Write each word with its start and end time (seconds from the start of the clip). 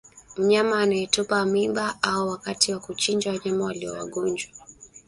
mnyama 0.37 0.77
anayetupa 0.79 1.45
mimba 1.45 1.97
au 2.01 2.27
wakati 2.29 2.71
wa 2.73 2.79
kuchinja 2.79 3.31
wanyama 3.31 3.65
walio 3.65 3.93
wagonjwa 3.93 4.49